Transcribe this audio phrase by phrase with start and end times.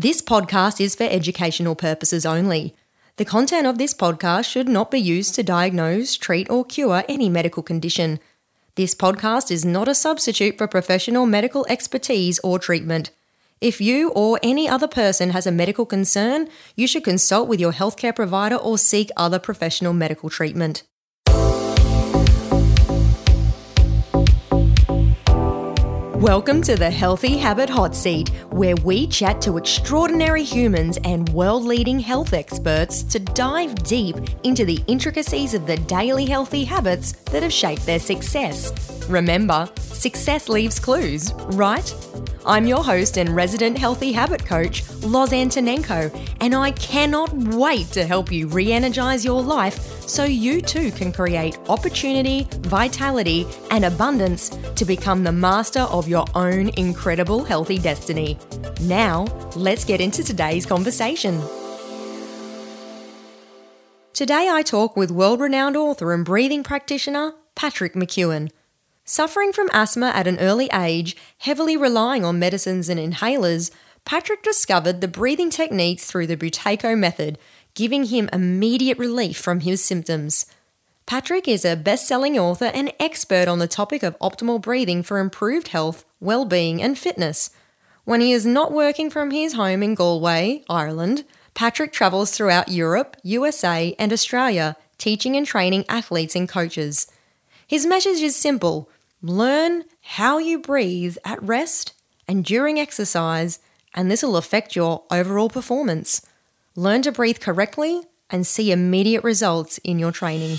[0.00, 2.72] This podcast is for educational purposes only.
[3.16, 7.28] The content of this podcast should not be used to diagnose, treat, or cure any
[7.28, 8.20] medical condition.
[8.76, 13.10] This podcast is not a substitute for professional medical expertise or treatment.
[13.60, 17.72] If you or any other person has a medical concern, you should consult with your
[17.72, 20.84] healthcare provider or seek other professional medical treatment.
[26.18, 31.62] Welcome to the Healthy Habit Hot Seat, where we chat to extraordinary humans and world
[31.64, 37.44] leading health experts to dive deep into the intricacies of the daily healthy habits that
[37.44, 39.06] have shaped their success.
[39.08, 41.94] Remember, success leaves clues, right?
[42.44, 48.06] I'm your host and resident healthy habit coach, Loz Antonenko, and I cannot wait to
[48.06, 54.48] help you re energize your life so you too can create opportunity, vitality, and abundance
[54.76, 58.38] to become the master of your own incredible healthy destiny.
[58.80, 61.40] Now, let's get into today's conversation.
[64.12, 68.50] Today, I talk with world renowned author and breathing practitioner Patrick McKeown.
[69.04, 73.70] Suffering from asthma at an early age, heavily relying on medicines and inhalers,
[74.04, 77.38] Patrick discovered the breathing techniques through the Buteyko method
[77.78, 80.46] giving him immediate relief from his symptoms.
[81.08, 85.20] Patrick is a best selling author and expert on the topic of optimal breathing for
[85.20, 87.48] improved health, well being, and fitness.
[88.04, 93.16] When he is not working from his home in Galway, Ireland, Patrick travels throughout Europe,
[93.22, 97.10] USA, and Australia, teaching and training athletes and coaches.
[97.66, 98.90] His message is simple
[99.22, 101.94] learn how you breathe at rest
[102.28, 103.60] and during exercise,
[103.94, 106.20] and this will affect your overall performance.
[106.76, 110.58] Learn to breathe correctly and see immediate results in your training.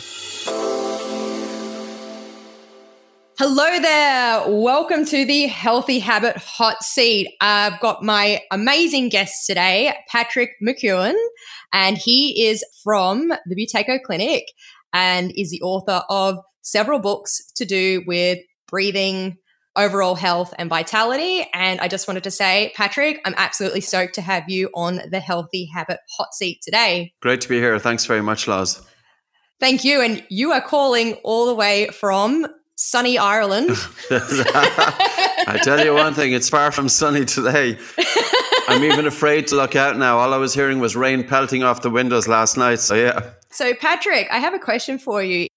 [3.38, 4.44] Hello there.
[4.50, 7.30] Welcome to the Healthy Habit Hot Seat.
[7.40, 11.16] I've got my amazing guest today, Patrick McKeown,
[11.72, 14.44] and he is from the Buteyko Clinic
[14.92, 19.38] and is the author of several books to do with breathing,
[19.80, 21.48] overall health and vitality.
[21.54, 25.20] And I just wanted to say, Patrick, I'm absolutely stoked to have you on the
[25.20, 27.14] Healthy Habit Hot Seat today.
[27.22, 27.78] Great to be here.
[27.80, 28.82] Thanks very much, Loz.
[29.60, 30.02] Thank you.
[30.02, 33.70] And you are calling all the way from sunny Ireland.
[34.12, 37.78] I tell you one thing, it's far from sunny today.
[38.68, 40.20] I'm even afraid to look out now.
[40.20, 42.80] All I was hearing was rain pelting off the windows last night.
[42.80, 43.32] So, yeah.
[43.50, 45.48] So, Patrick, I have a question for you.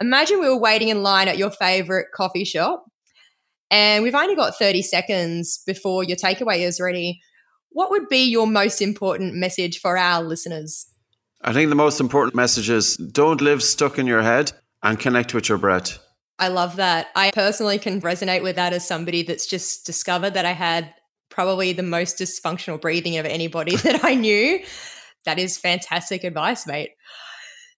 [0.00, 2.86] Imagine we were waiting in line at your favorite coffee shop
[3.72, 7.22] and we've only got 30 seconds before your takeaway is ready.
[7.70, 10.86] What would be your most important message for our listeners?
[11.40, 15.32] I think the most important message is don't live stuck in your head and connect
[15.32, 15.98] with your breath.
[16.38, 17.08] I love that.
[17.16, 20.92] I personally can resonate with that as somebody that's just discovered that I had
[21.30, 24.62] probably the most dysfunctional breathing of anybody that I knew.
[25.24, 26.90] That is fantastic advice, mate.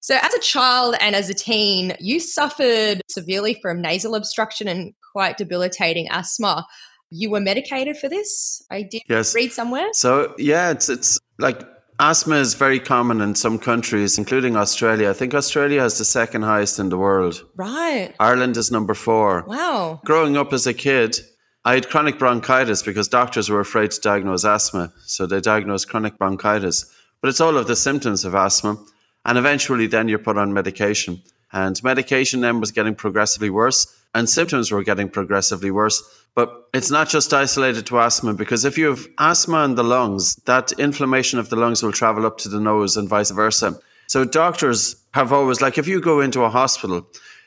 [0.05, 4.93] So, as a child and as a teen, you suffered severely from nasal obstruction and
[5.15, 6.67] quite debilitating asthma.
[7.09, 8.63] You were medicated for this.
[8.71, 9.35] I did yes.
[9.35, 9.89] read somewhere.
[9.95, 11.63] So, yeah, it's it's like
[11.99, 15.09] asthma is very common in some countries, including Australia.
[15.09, 17.43] I think Australia has the second highest in the world.
[17.57, 18.13] Right.
[18.21, 19.45] Ireland is number four.
[19.47, 20.03] Wow.
[20.05, 21.17] Growing up as a kid,
[21.65, 24.93] I had chronic bronchitis because doctors were afraid to diagnose asthma.
[25.07, 26.93] So they diagnosed chronic bronchitis.
[27.23, 28.77] But it's all of the symptoms of asthma.
[29.25, 31.23] And eventually, then you're put on medication.
[31.53, 36.03] And medication then was getting progressively worse, and symptoms were getting progressively worse.
[36.35, 40.35] But it's not just isolated to asthma, because if you have asthma in the lungs,
[40.47, 43.79] that inflammation of the lungs will travel up to the nose and vice versa.
[44.09, 47.07] So doctors have always, like, if you go into a hospital,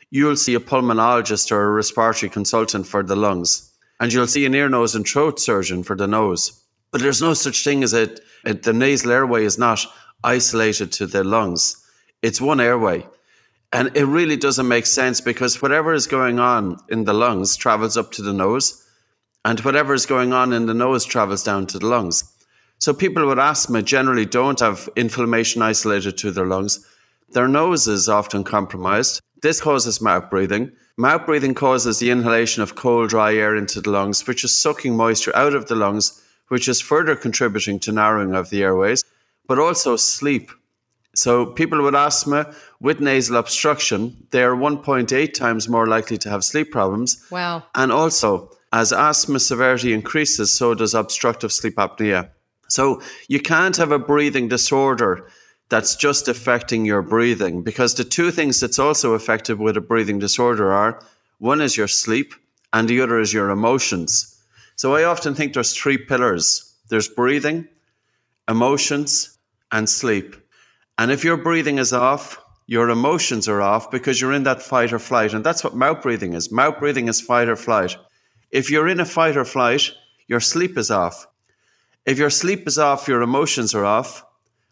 [0.09, 4.55] you'll see a pulmonologist or a respiratory consultant for the lungs, and you'll see an
[4.55, 6.63] ear, nose, and throat surgeon for the nose.
[6.91, 9.85] But there's no such thing as it, it the nasal airway is not
[10.23, 11.83] isolated to their lungs.
[12.21, 13.05] It's one airway.
[13.71, 17.97] And it really doesn't make sense because whatever is going on in the lungs travels
[17.97, 18.83] up to the nose,
[19.43, 22.23] and whatever is going on in the nose travels down to the lungs.
[22.79, 26.85] So people with asthma generally don't have inflammation isolated to their lungs.
[27.29, 29.21] Their nose is often compromised.
[29.41, 30.71] This causes mouth breathing.
[30.97, 34.95] Mouth breathing causes the inhalation of cold, dry air into the lungs, which is sucking
[34.95, 39.03] moisture out of the lungs, which is further contributing to narrowing of the airways
[39.47, 40.51] but also sleep.
[41.15, 46.43] So, people with asthma with nasal obstruction, they are 1.8 times more likely to have
[46.43, 47.25] sleep problems.
[47.31, 47.63] Wow.
[47.73, 52.29] And also, as asthma severity increases, so does obstructive sleep apnea.
[52.69, 55.27] So, you can't have a breathing disorder
[55.69, 60.19] that's just affecting your breathing because the two things that's also affected with a breathing
[60.19, 61.01] disorder are
[61.39, 62.35] one is your sleep
[62.71, 64.39] and the other is your emotions.
[64.75, 67.67] So, I often think there's three pillars there's breathing,
[68.47, 69.36] emotions,
[69.71, 70.35] and sleep.
[70.97, 74.91] And if your breathing is off, your emotions are off because you're in that fight
[74.91, 75.33] or flight.
[75.33, 76.51] And that's what mouth breathing is.
[76.51, 77.95] Mouth breathing is fight or flight.
[78.51, 79.91] If you're in a fight or flight,
[80.27, 81.27] your sleep is off.
[82.05, 84.23] If your sleep is off, your emotions are off.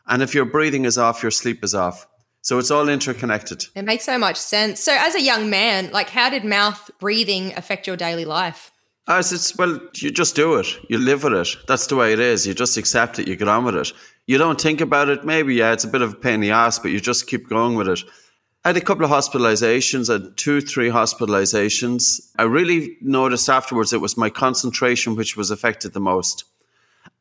[0.08, 2.08] And if your breathing is off, your sleep is off.
[2.42, 3.66] So it's all interconnected.
[3.76, 4.80] It makes so much sense.
[4.80, 8.72] So, as a young man, like, how did mouth breathing affect your daily life?
[9.08, 10.68] As it's well, you just do it.
[10.88, 11.56] You live with it.
[11.68, 12.46] That's the way it is.
[12.46, 13.28] You just accept it.
[13.28, 13.92] You get on with it.
[14.28, 15.24] You don't think about it.
[15.24, 17.48] Maybe yeah, it's a bit of a pain in the ass, but you just keep
[17.48, 18.00] going with it.
[18.64, 22.32] I had a couple of hospitalizations, had two, three hospitalizations.
[22.40, 26.46] I really noticed afterwards it was my concentration which was affected the most.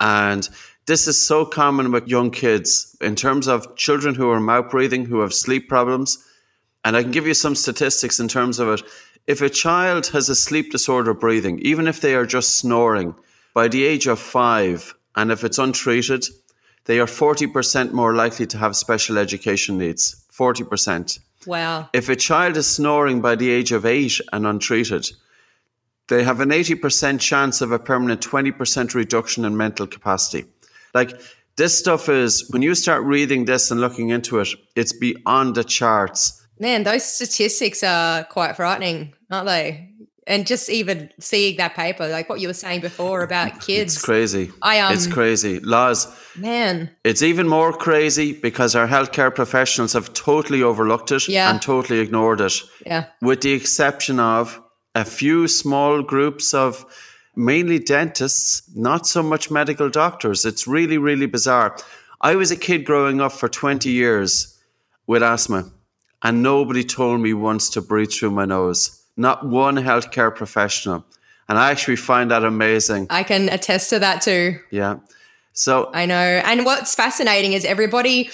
[0.00, 0.48] And
[0.86, 5.04] this is so common with young kids in terms of children who are mouth breathing,
[5.04, 6.16] who have sleep problems.
[6.82, 8.82] And I can give you some statistics in terms of it.
[9.26, 13.14] If a child has a sleep disorder breathing, even if they are just snoring,
[13.52, 16.26] by the age of five, and if it's untreated,
[16.86, 20.24] they are 40% more likely to have special education needs.
[20.32, 21.18] 40%.
[21.46, 21.88] Wow.
[21.92, 25.10] If a child is snoring by the age of eight and untreated,
[26.08, 30.46] they have an 80% chance of a permanent 20% reduction in mental capacity.
[30.92, 31.18] Like,
[31.56, 35.64] this stuff is, when you start reading this and looking into it, it's beyond the
[35.64, 36.44] charts.
[36.58, 39.90] Man, those statistics are quite frightening, aren't they?
[40.26, 44.04] and just even seeing that paper, like what you were saying before about kids, it's
[44.04, 44.50] crazy.
[44.62, 45.60] I um, it's crazy.
[45.60, 51.50] Loz, man, it's even more crazy because our healthcare professionals have totally overlooked it yeah.
[51.50, 52.54] and totally ignored it.
[52.86, 54.60] Yeah, with the exception of
[54.94, 56.84] a few small groups of
[57.36, 60.44] mainly dentists, not so much medical doctors.
[60.44, 61.76] It's really, really bizarre.
[62.20, 64.58] I was a kid growing up for twenty years
[65.06, 65.70] with asthma,
[66.22, 71.04] and nobody told me once to breathe through my nose not one healthcare professional.
[71.48, 73.06] And I actually find that amazing.
[73.10, 74.58] I can attest to that too.
[74.70, 74.96] Yeah.
[75.54, 76.14] So I know.
[76.44, 78.30] And what's fascinating is everybody,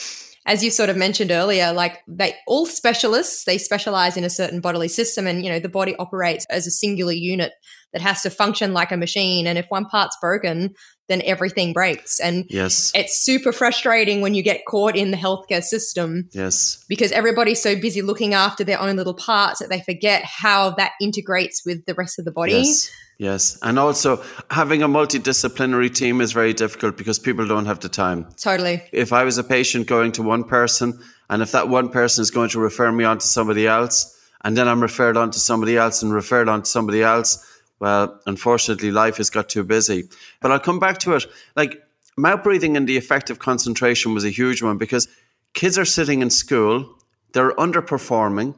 [0.46, 4.60] as you sort of mentioned earlier, like they all specialists, they specialize in a certain
[4.60, 5.26] bodily system.
[5.26, 7.52] And, you know, the body operates as a singular unit
[7.92, 9.46] that has to function like a machine.
[9.46, 10.74] And if one part's broken,
[11.08, 12.20] then everything breaks.
[12.20, 12.92] And yes.
[12.94, 16.28] it's super frustrating when you get caught in the healthcare system.
[16.32, 16.84] Yes.
[16.88, 20.92] Because everybody's so busy looking after their own little parts that they forget how that
[21.00, 22.52] integrates with the rest of the body.
[22.52, 22.90] Yes.
[23.20, 23.58] Yes.
[23.60, 28.26] And also having a multidisciplinary team is very difficult because people don't have the time.
[28.38, 28.82] Totally.
[28.92, 32.30] If I was a patient going to one person and if that one person is
[32.30, 35.76] going to refer me on to somebody else and then I'm referred on to somebody
[35.76, 37.46] else and referred on to somebody else,
[37.78, 40.08] well, unfortunately, life has got too busy.
[40.40, 41.26] But I'll come back to it.
[41.56, 41.82] Like
[42.16, 45.08] mouth breathing and the effect of concentration was a huge one because
[45.52, 46.96] kids are sitting in school,
[47.34, 48.54] they're underperforming.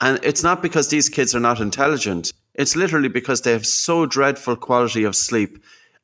[0.00, 2.32] And it's not because these kids are not intelligent.
[2.54, 5.62] It's literally because they have so dreadful quality of sleep.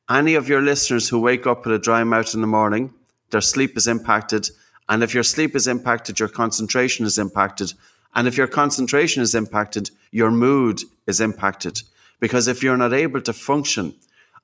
[0.09, 2.93] Any of your listeners who wake up with a dry mouth in the morning,
[3.29, 4.49] their sleep is impacted.
[4.89, 7.73] And if your sleep is impacted, your concentration is impacted.
[8.13, 11.81] And if your concentration is impacted, your mood is impacted.
[12.19, 13.95] Because if you're not able to function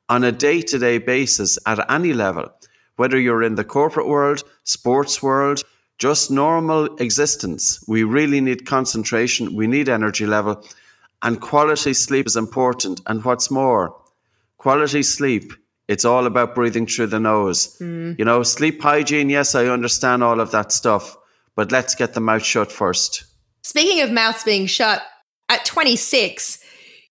[0.07, 2.49] on a day to day basis at any level,
[2.95, 5.63] whether you're in the corporate world, sports world,
[5.97, 10.63] just normal existence, we really need concentration, we need energy level,
[11.21, 13.01] and quality sleep is important.
[13.07, 13.95] And what's more,
[14.57, 15.53] quality sleep,
[15.87, 17.77] it's all about breathing through the nose.
[17.79, 18.17] Mm.
[18.19, 21.17] You know, sleep hygiene, yes, I understand all of that stuff,
[21.55, 23.25] but let's get the mouth shut first.
[23.63, 25.01] Speaking of mouths being shut,
[25.49, 26.63] at 26,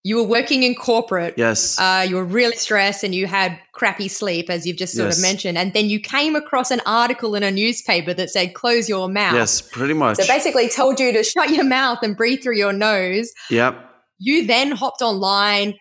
[0.03, 1.33] you were working in corporate.
[1.37, 1.77] Yes.
[1.79, 5.17] Uh, you were really stressed and you had crappy sleep, as you've just sort yes.
[5.17, 5.57] of mentioned.
[5.57, 9.33] And then you came across an article in a newspaper that said, close your mouth.
[9.33, 10.17] Yes, pretty much.
[10.17, 13.31] So basically told you to shut your mouth and breathe through your nose.
[13.49, 13.86] Yep.
[14.19, 15.75] You then hopped online,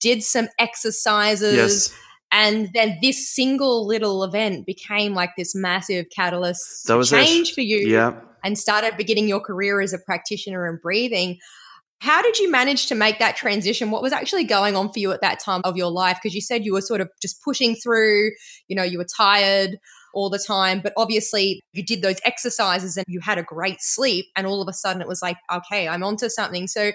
[0.00, 1.54] did some exercises.
[1.54, 1.94] Yes.
[2.30, 7.54] And then this single little event became like this massive catalyst that was change it.
[7.54, 7.78] for you.
[7.78, 8.18] Yeah.
[8.42, 11.38] And started beginning your career as a practitioner in breathing.
[12.00, 13.92] How did you manage to make that transition?
[13.92, 16.18] What was actually going on for you at that time of your life?
[16.20, 18.32] Because you said you were sort of just pushing through,
[18.66, 19.78] you know, you were tired
[20.12, 24.26] all the time, but obviously you did those exercises and you had a great sleep.
[24.34, 26.66] And all of a sudden it was like, okay, I'm onto something.
[26.66, 26.92] So,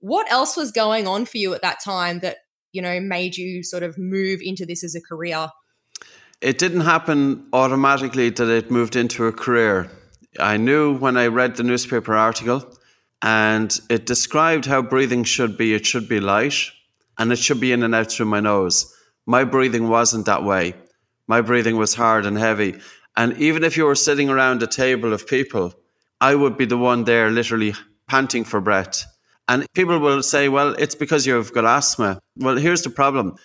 [0.00, 2.38] what else was going on for you at that time that,
[2.72, 5.48] you know, made you sort of move into this as a career?
[6.40, 9.90] It didn't happen automatically that it moved into a career.
[10.38, 12.78] I knew when I read the newspaper article
[13.22, 15.74] and it described how breathing should be.
[15.74, 16.70] It should be light
[17.18, 18.94] and it should be in and out through my nose.
[19.24, 20.74] My breathing wasn't that way.
[21.26, 22.76] My breathing was hard and heavy.
[23.16, 25.74] And even if you were sitting around a table of people,
[26.20, 27.74] I would be the one there literally
[28.08, 29.04] panting for breath.
[29.48, 32.20] And people will say, well, it's because you've got asthma.
[32.36, 33.36] Well, here's the problem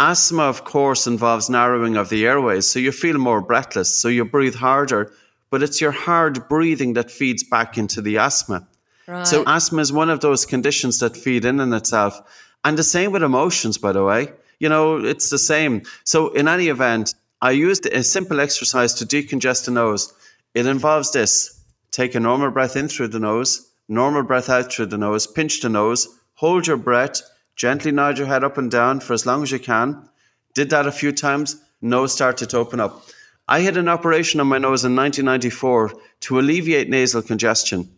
[0.00, 4.24] Asthma, of course, involves narrowing of the airways, so you feel more breathless, so you
[4.24, 5.12] breathe harder,
[5.50, 8.66] but it's your hard breathing that feeds back into the asthma.
[9.06, 9.26] Right.
[9.26, 12.18] So, asthma is one of those conditions that feed in in itself.
[12.64, 14.32] And the same with emotions, by the way.
[14.58, 15.82] You know, it's the same.
[16.04, 20.14] So, in any event, I used a simple exercise to decongest the nose.
[20.54, 24.86] It involves this take a normal breath in through the nose, normal breath out through
[24.86, 27.20] the nose, pinch the nose, hold your breath,
[27.60, 30.08] Gently nod your head up and down for as long as you can.
[30.54, 33.04] Did that a few times, nose started to open up.
[33.48, 37.90] I had an operation on my nose in 1994 to alleviate nasal congestion,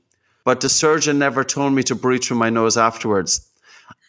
[0.44, 3.49] but the surgeon never told me to breathe through my nose afterwards.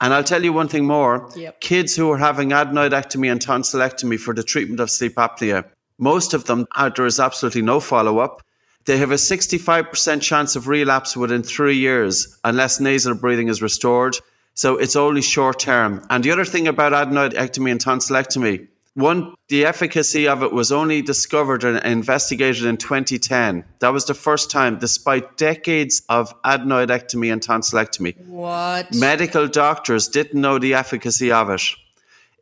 [0.01, 1.61] And I'll tell you one thing more yep.
[1.61, 5.65] kids who are having adenoidectomy and tonsillectomy for the treatment of sleep apnea,
[5.99, 8.41] most of them, there is absolutely no follow up.
[8.85, 14.17] They have a 65% chance of relapse within three years unless nasal breathing is restored.
[14.55, 16.05] So it's only short term.
[16.09, 21.01] And the other thing about adenoidectomy and tonsillectomy, one, the efficacy of it was only
[21.01, 23.65] discovered and investigated in 2010.
[23.79, 28.23] That was the first time, despite decades of adenoidectomy and tonsillectomy.
[28.27, 28.93] What?
[28.93, 31.63] Medical doctors didn't know the efficacy of it.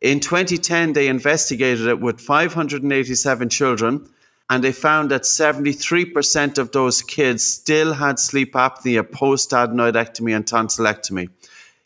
[0.02, 4.06] In 2010, they investigated it with 587 children,
[4.50, 10.44] and they found that 73% of those kids still had sleep apnea post adenoidectomy and
[10.46, 11.30] tonsillectomy.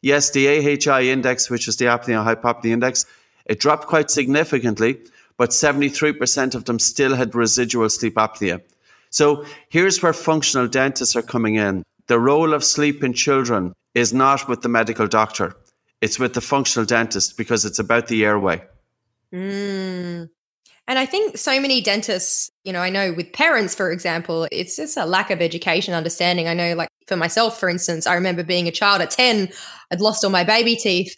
[0.02, 3.06] Yes, the AHI index, which is the apnea hypopnea index,
[3.44, 4.98] it dropped quite significantly,
[5.36, 8.62] but 73% of them still had residual sleep apnea.
[9.10, 11.84] So here's where functional dentists are coming in.
[12.06, 15.56] The role of sleep in children is not with the medical doctor.
[16.00, 18.62] It's with the functional dentist because it's about the airway.
[19.32, 20.28] Mm.
[20.88, 24.76] And I think so many dentists, you know, I know with parents, for example, it's
[24.76, 26.46] just a lack of education, understanding.
[26.46, 29.48] I know, like for myself, for instance, I remember being a child at 10,
[29.90, 31.16] I'd lost all my baby teeth,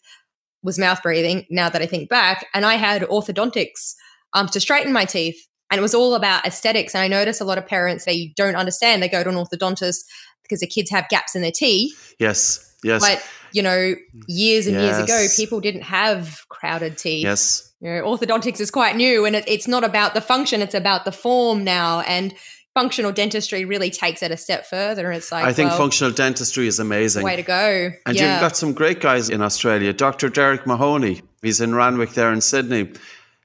[0.62, 3.94] was mouth breathing, now that I think back, and I had orthodontics
[4.32, 5.38] um, to straighten my teeth.
[5.70, 6.94] And it was all about aesthetics.
[6.94, 9.02] And I notice a lot of parents, they don't understand.
[9.02, 9.98] They go to an orthodontist
[10.42, 12.14] because the kids have gaps in their teeth.
[12.18, 12.74] Yes.
[12.82, 13.02] Yes.
[13.02, 13.94] But, you know,
[14.26, 14.84] years and yes.
[14.84, 17.24] years ago, people didn't have crowded teeth.
[17.24, 17.72] Yes.
[17.80, 21.04] You know, orthodontics is quite new and it, it's not about the function, it's about
[21.04, 22.00] the form now.
[22.00, 22.34] And
[22.74, 25.10] functional dentistry really takes it a step further.
[25.10, 27.24] It's like I think well, functional dentistry is amazing.
[27.24, 27.90] Way to go.
[28.06, 28.34] And yeah.
[28.34, 29.92] you've got some great guys in Australia.
[29.92, 30.28] Dr.
[30.28, 32.92] Derek Mahony, he's in Randwick there in Sydney.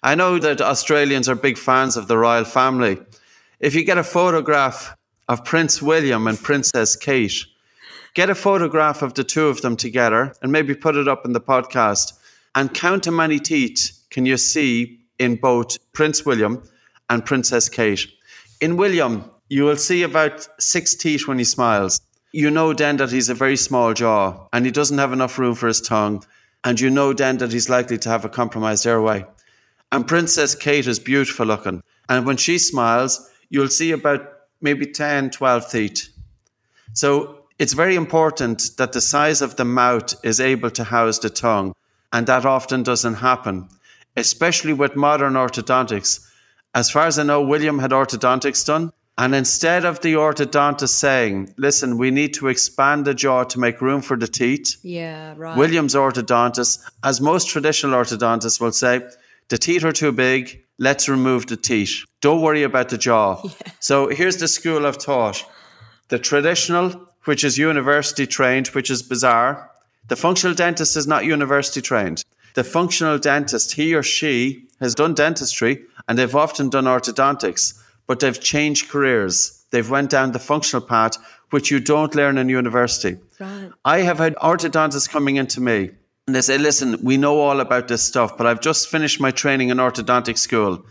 [0.03, 2.99] I know that Australians are big fans of the royal family.
[3.59, 4.95] If you get a photograph
[5.29, 7.45] of Prince William and Princess Kate,
[8.13, 11.33] get a photograph of the two of them together and maybe put it up in
[11.33, 12.13] the podcast
[12.55, 16.63] and count how many teeth can you see in both Prince William
[17.09, 18.07] and Princess Kate.
[18.61, 22.01] In William, you will see about six teeth when he smiles.
[22.31, 25.55] You know then that he's a very small jaw and he doesn't have enough room
[25.55, 26.23] for his tongue.
[26.63, 29.25] And you know then that he's likely to have a compromised airway.
[29.91, 31.83] And Princess Kate is beautiful looking.
[32.09, 34.27] And when she smiles, you'll see about
[34.61, 36.09] maybe 10, 12 teeth.
[36.93, 41.29] So it's very important that the size of the mouth is able to house the
[41.29, 41.73] tongue.
[42.11, 43.69] And that often doesn't happen
[44.15, 46.27] especially with modern orthodontics.
[46.75, 48.91] As far as I know, William had orthodontics done.
[49.15, 53.79] And instead of the orthodontist saying, listen, we need to expand the jaw to make
[53.79, 54.77] room for the teeth.
[54.81, 55.55] Yeah, right.
[55.55, 59.01] William's orthodontist, as most traditional orthodontists will say,
[59.49, 62.05] the teeth are too big, let's remove the teeth.
[62.21, 63.41] Don't worry about the jaw.
[63.43, 63.71] Yeah.
[63.79, 65.45] So here's the school of thought.
[66.07, 69.69] The traditional, which is university trained, which is bizarre.
[70.07, 72.23] The functional dentist is not university trained.
[72.55, 78.19] The functional dentist, he or she has done dentistry and they've often done orthodontics, but
[78.19, 79.65] they've changed careers.
[79.71, 81.17] They've went down the functional path,
[81.49, 83.17] which you don't learn in university.
[83.39, 83.71] Right.
[83.85, 85.91] I have had orthodontists coming into me
[86.27, 89.31] and they say, listen, we know all about this stuff, but I've just finished my
[89.31, 90.85] training in orthodontic school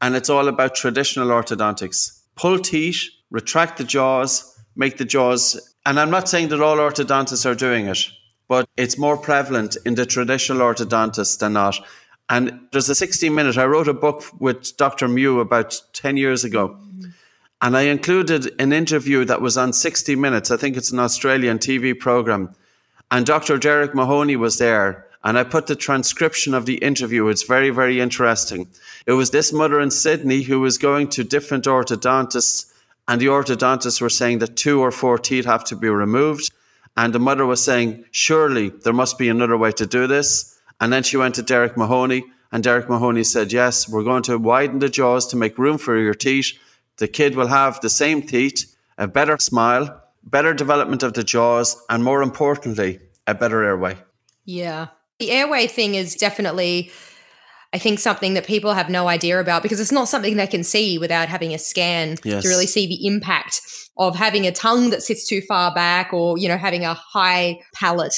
[0.00, 2.20] and it's all about traditional orthodontics.
[2.36, 5.74] Pull teeth, retract the jaws, make the jaws.
[5.84, 7.98] And I'm not saying that all orthodontists are doing it
[8.48, 11.78] but it's more prevalent in the traditional orthodontist than not.
[12.30, 15.06] And there's a 60 minute, I wrote a book with Dr.
[15.06, 16.78] Mew about 10 years ago.
[17.60, 20.50] And I included an interview that was on 60 Minutes.
[20.50, 22.54] I think it's an Australian TV program.
[23.10, 23.58] And Dr.
[23.58, 25.06] Derek Mahony was there.
[25.24, 27.26] And I put the transcription of the interview.
[27.26, 28.68] It's very, very interesting.
[29.06, 32.72] It was this mother in Sydney who was going to different orthodontists,
[33.08, 36.50] and the orthodontists were saying that two or four teeth have to be removed.
[36.96, 40.60] And the mother was saying, surely there must be another way to do this.
[40.80, 44.38] And then she went to Derek Mahony, and Derek Mahony said, yes, we're going to
[44.38, 46.58] widen the jaws to make room for your teeth.
[46.98, 51.80] The kid will have the same teeth, a better smile, better development of the jaws,
[51.88, 53.96] and more importantly, a better airway.
[54.44, 54.88] Yeah.
[55.18, 56.90] The airway thing is definitely
[57.74, 60.64] I think something that people have no idea about because it's not something they can
[60.64, 62.42] see without having a scan Yes.
[62.42, 63.60] to really see the impact
[63.98, 67.58] of having a tongue that sits too far back or, you know, having a high
[67.74, 68.14] palate.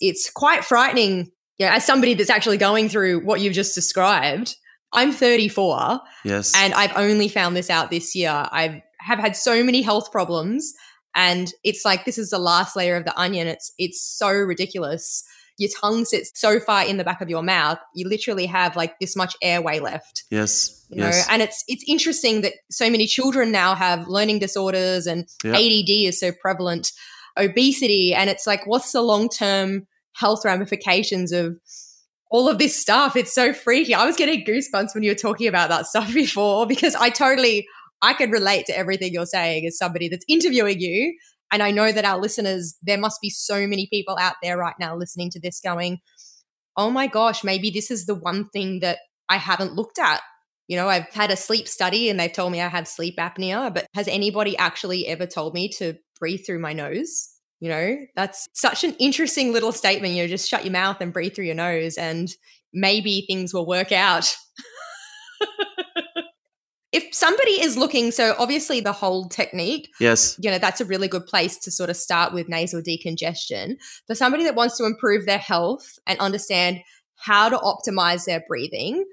[0.00, 4.56] It's quite frightening, you know, as somebody that's actually going through what you've just described.
[4.92, 6.52] I'm 34 Yes.
[6.56, 8.30] and I've only found this out this year.
[8.30, 10.72] I have had so many health problems
[11.14, 13.46] and it's like this is the last layer of the onion.
[13.46, 15.22] It's it's so ridiculous.
[15.60, 17.78] Your tongue sits so far in the back of your mouth.
[17.94, 20.86] You literally have like this much airway left yes.
[20.88, 21.26] you know yes.
[21.30, 25.52] and it's it's interesting that so many children now have learning disorders and Yeah.
[25.52, 26.92] ADD is so prevalent
[27.38, 31.56] obesity and it's like what's the long-term health ramifications of
[32.30, 35.46] all of this stuff it's so freaky i was getting goosebumps when you were talking
[35.46, 37.66] about that stuff before because i totally
[38.02, 41.14] i could relate to everything you're saying as somebody that's interviewing you
[41.52, 44.76] and i know that our listeners there must be so many people out there right
[44.78, 45.98] now listening to this going
[46.76, 50.20] oh my gosh maybe this is the one thing that i haven't looked at
[50.70, 53.74] you know, I've had a sleep study and they've told me I have sleep apnea,
[53.74, 57.28] but has anybody actually ever told me to breathe through my nose?
[57.58, 60.14] You know, that's such an interesting little statement.
[60.14, 62.32] You know, just shut your mouth and breathe through your nose and
[62.72, 64.32] maybe things will work out.
[66.92, 70.36] if somebody is looking, so obviously the hold technique, yes.
[70.40, 73.76] you know, that's a really good place to sort of start with nasal decongestion.
[74.06, 76.80] For somebody that wants to improve their health and understand
[77.16, 79.04] how to optimize their breathing,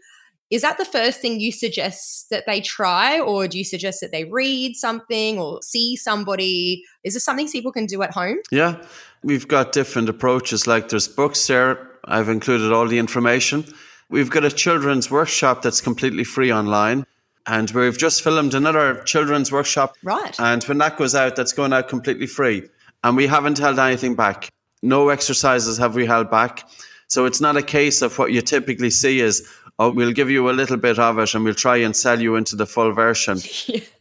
[0.50, 4.12] is that the first thing you suggest that they try, or do you suggest that
[4.12, 6.84] they read something or see somebody?
[7.04, 8.38] Is this something people can do at home?
[8.50, 8.82] Yeah,
[9.24, 10.66] we've got different approaches.
[10.66, 11.92] Like there's books there.
[12.06, 13.66] I've included all the information.
[14.10, 17.06] We've got a children's workshop that's completely free online.
[17.48, 19.96] And we've just filmed another children's workshop.
[20.04, 20.38] Right.
[20.40, 22.70] And when that goes out, that's going out completely free.
[23.04, 24.50] And we haven't held anything back.
[24.84, 26.68] No exercises have we held back.
[27.08, 29.48] So it's not a case of what you typically see is,
[29.80, 32.36] oh, we'll give you a little bit of it and we'll try and sell you
[32.36, 33.40] into the full version.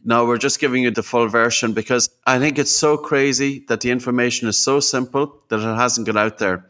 [0.05, 3.81] No, we're just giving you the full version because I think it's so crazy that
[3.81, 6.65] the information is so simple that it hasn't got out there.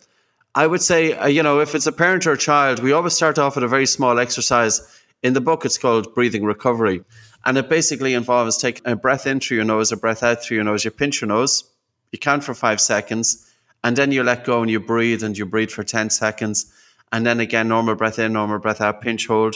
[0.56, 3.14] I would say, uh, you know, if it's a parent or a child, we always
[3.14, 4.82] start off with a very small exercise.
[5.24, 7.02] In the book, it's called breathing recovery.
[7.46, 10.56] And it basically involves taking a breath in through your nose, a breath out through
[10.56, 10.86] your nose.
[10.86, 11.64] You pinch your nose,
[12.12, 13.50] you count for five seconds,
[13.84, 16.72] and then you let go and you breathe and you breathe for 10 seconds.
[17.12, 19.56] And then again, normal breath in, normal breath out, pinch hold.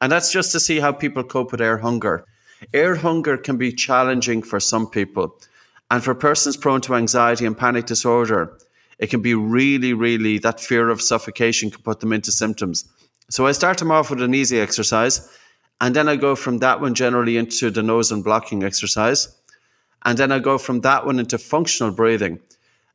[0.00, 2.24] And that's just to see how people cope with air hunger.
[2.72, 5.38] Air hunger can be challenging for some people.
[5.90, 8.56] And for persons prone to anxiety and panic disorder,
[8.98, 12.88] it can be really, really, that fear of suffocation can put them into symptoms.
[13.30, 15.28] So I start them off with an easy exercise.
[15.80, 19.34] And then I go from that one generally into the nose and blocking exercise.
[20.04, 22.40] And then I go from that one into functional breathing.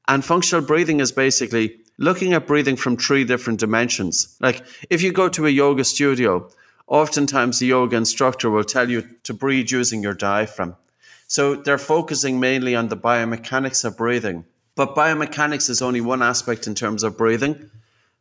[0.08, 4.36] And functional breathing is basically looking at breathing from three different dimensions.
[4.40, 6.50] Like if you go to a yoga studio,
[6.88, 10.76] oftentimes the yoga instructor will tell you to breathe using your diaphragm.
[11.28, 14.46] So they're focusing mainly on the biomechanics of breathing.
[14.76, 17.72] But biomechanics is only one aspect in terms of breathing.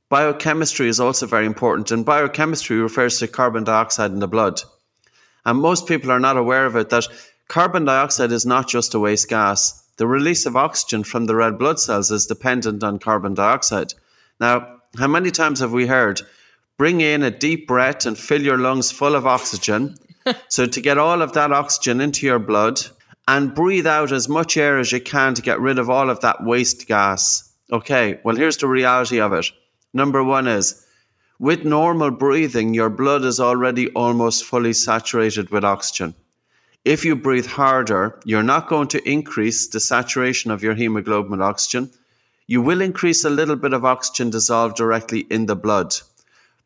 [0.08, 4.62] Biochemistry is also very important, and biochemistry refers to carbon dioxide in the blood.
[5.44, 7.08] And most people are not aware of it that
[7.48, 9.82] carbon dioxide is not just a waste gas.
[9.96, 13.94] The release of oxygen from the red blood cells is dependent on carbon dioxide.
[14.40, 16.20] Now, how many times have we heard,
[16.78, 19.96] bring in a deep breath and fill your lungs full of oxygen?
[20.48, 22.80] so, to get all of that oxygen into your blood
[23.26, 26.20] and breathe out as much air as you can to get rid of all of
[26.20, 27.52] that waste gas.
[27.72, 29.46] Okay, well, here's the reality of it.
[29.94, 30.84] Number one is
[31.38, 36.14] with normal breathing, your blood is already almost fully saturated with oxygen.
[36.84, 41.40] If you breathe harder, you're not going to increase the saturation of your hemoglobin with
[41.40, 41.90] oxygen.
[42.46, 45.94] You will increase a little bit of oxygen dissolved directly in the blood,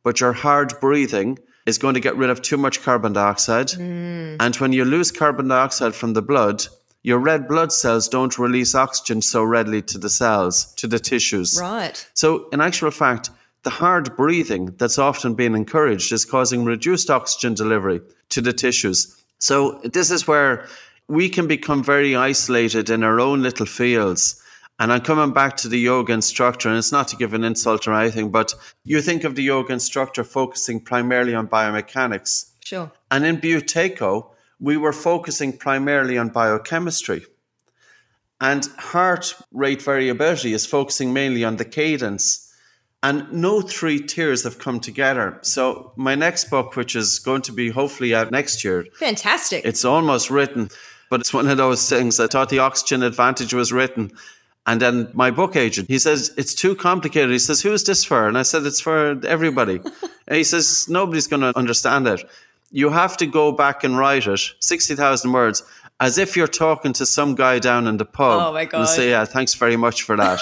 [0.02, 3.68] but your hard breathing is going to get rid of too much carbon dioxide.
[3.68, 4.36] Mm.
[4.40, 6.66] And when you lose carbon dioxide from the blood,
[7.02, 11.58] your red blood cells don't release oxygen so readily to the cells, to the tissues.
[11.60, 12.06] Right.
[12.14, 13.30] So, in actual fact,
[13.62, 19.16] the hard breathing that's often being encouraged is causing reduced oxygen delivery to the tissues.
[19.38, 20.66] So, this is where
[21.08, 24.42] we can become very isolated in our own little fields.
[24.80, 27.88] And I'm coming back to the yoga instructor, and it's not to give an insult
[27.88, 32.50] or anything, but you think of the yoga instructor focusing primarily on biomechanics.
[32.64, 32.92] Sure.
[33.10, 37.24] And in Buteyko, we were focusing primarily on biochemistry.
[38.40, 42.44] And heart rate variability is focusing mainly on the cadence.
[43.02, 45.38] And no three tiers have come together.
[45.42, 49.64] So, my next book, which is going to be hopefully out next year, Fantastic.
[49.64, 50.68] it's almost written,
[51.08, 52.18] but it's one of those things.
[52.18, 54.12] I thought the oxygen advantage was written.
[54.66, 57.30] And then my book agent, he says, it's too complicated.
[57.30, 58.28] He says, who's this for?
[58.28, 59.80] And I said, it's for everybody.
[60.26, 62.22] and he says, nobody's going to understand it.
[62.70, 65.62] You have to go back and write it, 60,000 words,
[66.00, 68.48] as if you're talking to some guy down in the pub.
[68.48, 68.80] Oh my God.
[68.80, 70.40] And say, yeah, thanks very much for that.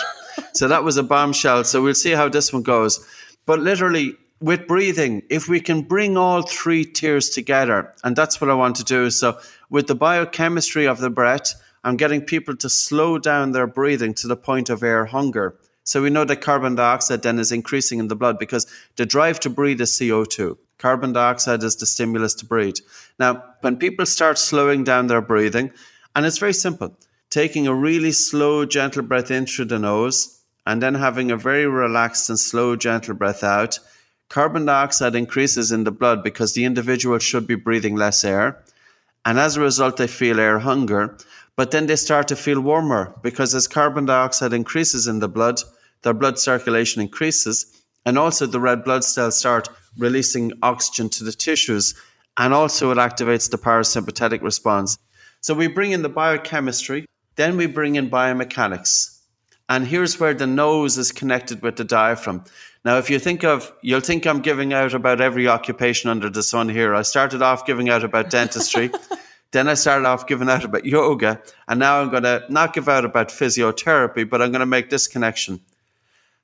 [0.53, 1.65] so that was a bombshell.
[1.65, 3.07] So we'll see how this one goes.
[3.47, 8.51] But literally, with breathing, if we can bring all three tiers together, and that's what
[8.51, 9.11] I want to do.
[9.11, 9.39] So,
[9.71, 14.29] with the biochemistry of the breath, I'm getting people to slow down their breathing to
[14.29, 15.57] the point of air hunger.
[15.85, 19.41] So, we know that carbon dioxide then is increasing in the blood because the drive
[19.41, 20.59] to breathe is CO2.
[20.79, 22.77] Carbon dioxide is the stimulus to breathe.
[23.19, 25.71] Now, when people start slowing down their breathing,
[26.15, 26.97] and it's very simple,
[27.31, 31.67] taking a really slow, gentle breath in through the nose, and then having a very
[31.67, 33.79] relaxed and slow, gentle breath out
[34.29, 38.63] carbon dioxide increases in the blood because the individual should be breathing less air.
[39.25, 41.17] And as a result, they feel air hunger.
[41.57, 45.61] But then they start to feel warmer because as carbon dioxide increases in the blood,
[46.03, 47.67] their blood circulation increases.
[48.05, 51.95] And also, the red blood cells start releasing oxygen to the tissues.
[52.37, 54.99] And also, it activates the parasympathetic response.
[55.41, 57.07] So, we bring in the biochemistry,
[57.37, 59.17] then we bring in biomechanics.
[59.69, 62.45] And here's where the nose is connected with the diaphragm.
[62.85, 66.43] Now, if you think of, you'll think I'm giving out about every occupation under the
[66.43, 66.95] sun here.
[66.95, 68.93] I started off giving out about dentistry.
[69.51, 71.43] then I started off giving out about yoga.
[71.67, 74.91] And now I'm going to not give out about physiotherapy, but I'm going to make
[74.91, 75.61] this connection.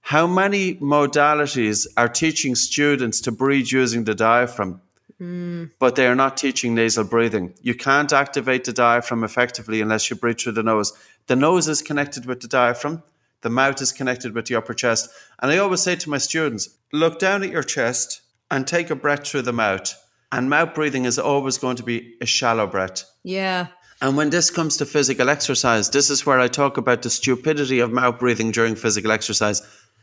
[0.02, 4.80] How many modalities are teaching students to breathe using the diaphragm?
[5.20, 5.70] Mm.
[5.78, 7.54] But they are not teaching nasal breathing.
[7.62, 10.92] You can't activate the diaphragm effectively unless you breathe through the nose.
[11.28, 13.02] The nose is connected with the diaphragm
[13.42, 15.10] the mouth is connected with the upper chest.
[15.40, 18.96] And I always say to my students, look down at your chest and take a
[18.96, 19.94] breath through the mouth.
[20.30, 23.04] And mouth breathing is always going to be a shallow breath.
[23.22, 23.66] Yeah.
[24.00, 27.80] And when this comes to physical exercise, this is where I talk about the stupidity
[27.80, 29.60] of mouth breathing during physical exercise.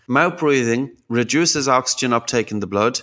[0.10, 3.00] Mouth breathing reduces oxygen uptake in the blood,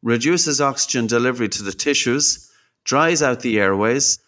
[0.00, 2.48] reduces oxygen delivery to the tissues,
[2.84, 4.20] dries out the airways,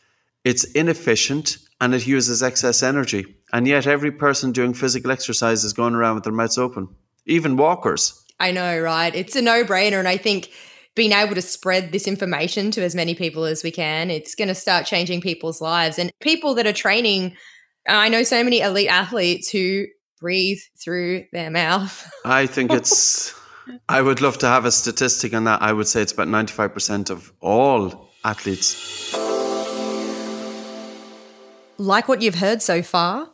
[0.44, 3.36] it's inefficient, and it uses excess energy.
[3.52, 6.88] And yet, every person doing physical exercise is going around with their mouths open,
[7.26, 8.20] even walkers.
[8.40, 9.14] I know, right?
[9.14, 10.00] It's a no brainer.
[10.00, 10.50] And I think
[10.96, 14.48] being able to spread this information to as many people as we can, it's going
[14.48, 16.00] to start changing people's lives.
[16.00, 17.36] And people that are training,
[17.86, 19.86] I know so many elite athletes who
[20.20, 22.10] breathe through their mouth.
[22.24, 23.34] I think it's,
[23.88, 25.62] I would love to have a statistic on that.
[25.62, 29.14] I would say it's about 95% of all athletes.
[31.78, 33.30] Like what you've heard so far?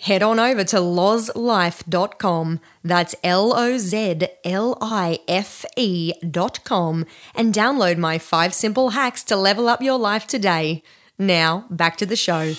[0.00, 7.98] Head on over to lozlife.com, that's L O Z L I F E.com, and download
[7.98, 10.84] my five simple hacks to level up your life today.
[11.18, 12.54] Now, back to the show.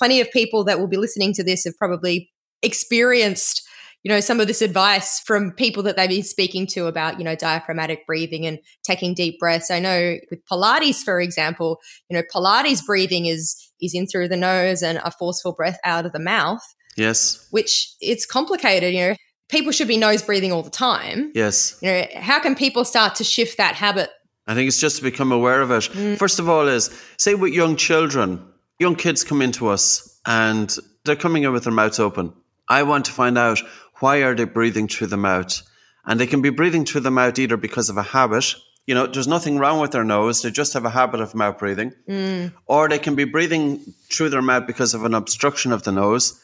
[0.00, 2.30] Plenty of people that will be listening to this have probably
[2.62, 3.62] experienced
[4.02, 7.24] you know some of this advice from people that they've been speaking to about you
[7.24, 9.70] know diaphragmatic breathing and taking deep breaths.
[9.70, 14.38] I know with pilates for example you know pilates breathing is is in through the
[14.38, 16.62] nose and a forceful breath out of the mouth
[16.96, 17.46] yes.
[17.50, 19.16] which it's complicated you know.
[19.50, 21.32] People should be nose breathing all the time.
[21.34, 21.76] Yes.
[21.82, 24.08] You know how can people start to shift that habit?
[24.46, 25.82] I think it's just to become aware of it.
[25.90, 26.16] Mm.
[26.16, 28.40] first of all is say with young children
[28.80, 32.32] young kids come into us and they're coming in with their mouths open
[32.70, 33.60] I want to find out
[33.98, 35.60] why are they breathing through the mouth?
[36.06, 38.54] And they can be breathing through the mouth either because of a habit,
[38.86, 41.58] you know, there's nothing wrong with their nose, they just have a habit of mouth
[41.58, 42.52] breathing, mm.
[42.66, 43.78] or they can be breathing
[44.10, 46.40] through their mouth because of an obstruction of the nose.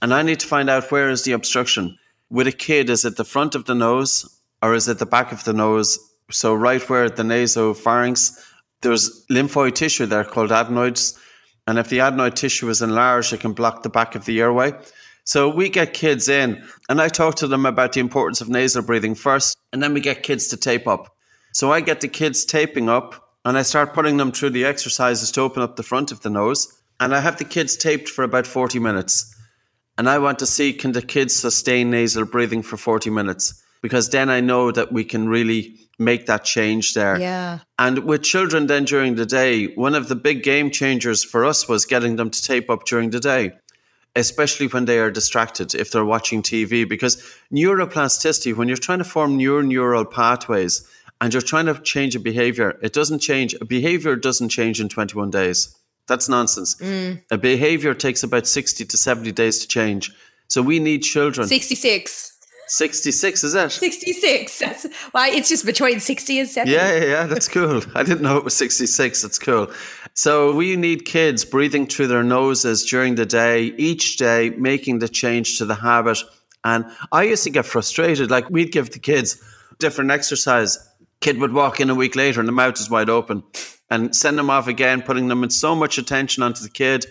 [0.00, 1.98] And I need to find out where is the obstruction.
[2.30, 4.28] With a kid, is it the front of the nose
[4.62, 5.98] or is it the back of the nose?
[6.30, 8.38] So, right where the nasopharynx,
[8.82, 11.18] there's lymphoid tissue there called adenoids.
[11.66, 14.72] And if the adenoid tissue is enlarged, it can block the back of the airway.
[15.24, 18.82] So we get kids in, and I talk to them about the importance of nasal
[18.82, 21.14] breathing first, and then we get kids to tape up.
[21.52, 25.30] So I get the kids taping up, and I start putting them through the exercises
[25.32, 26.82] to open up the front of the nose.
[26.98, 29.34] And I have the kids taped for about 40 minutes.
[29.96, 33.62] And I want to see can the kids sustain nasal breathing for 40 minutes?
[33.82, 37.18] Because then I know that we can really make that change there.
[37.20, 37.60] Yeah.
[37.78, 41.68] And with children then during the day, one of the big game changers for us
[41.68, 43.52] was getting them to tape up during the day
[44.16, 46.88] especially when they are distracted if they're watching TV.
[46.88, 50.86] Because neuroplasticity, when you're trying to form new neural pathways
[51.20, 53.54] and you're trying to change a behavior, it doesn't change.
[53.60, 55.76] A behavior doesn't change in 21 days.
[56.06, 56.74] That's nonsense.
[56.76, 57.22] Mm.
[57.30, 60.10] A behavior takes about 60 to 70 days to change.
[60.48, 61.46] So we need children.
[61.46, 62.38] 66.
[62.70, 63.72] 66, is it?
[63.72, 64.58] 66.
[64.58, 66.72] That's, well, it's just between 60 and 70.
[66.72, 67.82] Yeah, yeah, yeah, that's cool.
[67.94, 69.22] I didn't know it was 66.
[69.22, 69.70] That's cool.
[70.14, 75.08] So we need kids breathing through their noses during the day, each day, making the
[75.08, 76.18] change to the habit.
[76.62, 78.30] And I used to get frustrated.
[78.30, 79.42] Like we'd give the kids
[79.78, 80.78] different exercise.
[81.20, 83.42] Kid would walk in a week later and the mouth is wide open
[83.90, 87.06] and send them off again, putting them in so much attention onto the kid.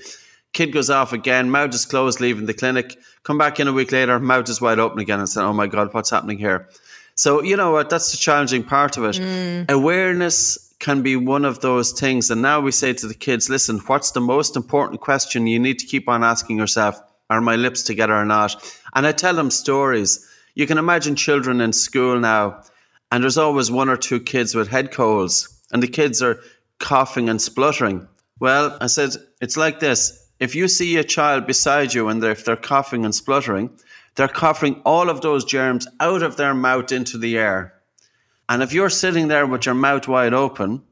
[0.54, 2.98] Kid goes off again, mouth is closed, leaving the clinic.
[3.24, 5.68] Come back in a week later, mouth is wide open again, and say, "Oh my
[5.68, 6.68] god, what's happening here?"
[7.16, 7.90] So you know what?
[7.90, 9.18] That's the challenging part of it.
[9.18, 9.70] Mm.
[9.70, 12.32] Awareness can be one of those things.
[12.32, 15.80] And now we say to the kids, listen, what's the most important question you need
[15.80, 17.00] to keep on asking yourself?
[17.30, 18.56] Are my lips together or not?
[18.96, 20.26] And I tell them stories.
[20.56, 22.64] You can imagine children in school now,
[23.12, 26.40] and there's always one or two kids with head colds, and the kids are
[26.80, 28.08] coughing and spluttering.
[28.40, 32.32] Well, I said, it's like this if you see a child beside you and they're,
[32.32, 33.70] if they're coughing and spluttering,
[34.16, 37.74] they're coughing all of those germs out of their mouth into the air.
[38.48, 40.84] And if you're sitting there with your mouth wide open,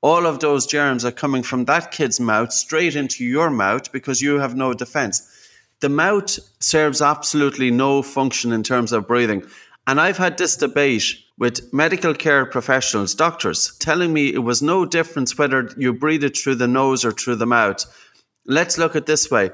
[0.00, 4.20] all of those germs are coming from that kid's mouth straight into your mouth because
[4.20, 5.28] you have no defense.
[5.80, 9.44] The mouth serves absolutely no function in terms of breathing.
[9.86, 14.84] And I've had this debate with medical care professionals, doctors, telling me it was no
[14.84, 17.84] difference whether you breathe it through the nose or through the mouth.
[18.48, 19.50] Let's look at this way.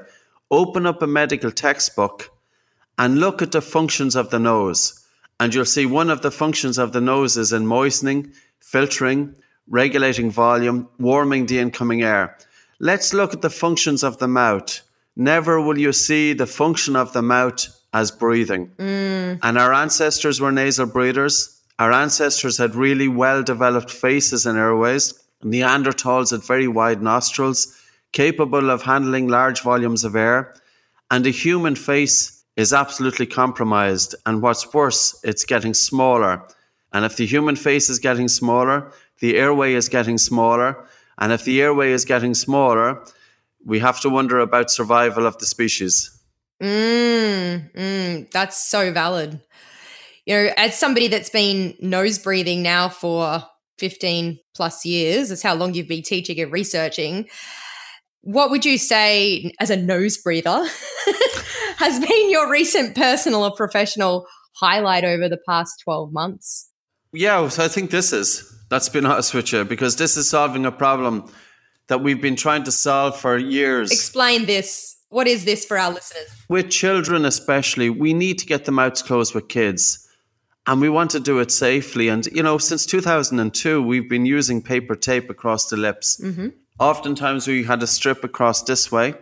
[0.49, 2.31] Open up a medical textbook
[2.97, 5.05] and look at the functions of the nose.
[5.37, 8.31] And you'll see one of the functions of the nose is in moistening,
[8.61, 9.35] filtering,
[9.67, 12.37] regulating volume, warming the incoming air.
[12.79, 14.79] Let's look at the functions of the mouth.
[15.17, 18.67] Never will you see the function of the mouth as breathing.
[18.77, 19.39] Mm.
[19.43, 21.61] And our ancestors were nasal breathers.
[21.79, 25.13] Our ancestors had really well developed faces and airways.
[25.43, 27.77] Neanderthals had very wide nostrils
[28.15, 30.55] capable of handling large volumes of air,
[31.11, 34.15] and the human face is absolutely compromised.
[34.25, 36.41] And what's worse, it's getting smaller.
[36.93, 40.87] And if the human face is getting smaller, the airway is getting smaller.
[41.17, 43.03] And if the airway is getting smaller,
[43.65, 46.17] we have to wonder about survival of the species.
[46.61, 49.41] Mm, mm, that's so valid.
[50.25, 53.43] You know, as somebody that's been nose breathing now for
[53.77, 57.27] 15 plus years, that's how long you've been teaching and researching
[58.25, 60.65] what would you say as a nose breather
[61.77, 66.69] has been your recent personal or professional highlight over the past 12 months?
[67.13, 68.51] Yeah, so I think this is.
[68.69, 71.31] That's been honest switcher because this is solving a problem
[71.87, 73.91] that we've been trying to solve for years.
[73.91, 74.97] Explain this.
[75.09, 76.27] What is this for our listeners?
[76.49, 80.01] With children, especially, we need to get the mouths closed with kids.
[80.65, 82.07] And we want to do it safely.
[82.07, 86.19] And, you know, since 2002, we've been using paper tape across the lips.
[86.19, 86.47] Mm-hmm.
[86.79, 89.13] Oftentimes we had a strip across this way,